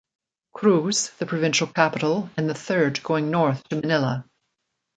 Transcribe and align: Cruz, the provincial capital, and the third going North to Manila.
Cruz, 0.53 1.11
the 1.19 1.27
provincial 1.27 1.67
capital, 1.67 2.27
and 2.35 2.49
the 2.49 2.55
third 2.55 3.03
going 3.03 3.29
North 3.29 3.63
to 3.69 3.75
Manila. 3.75 4.25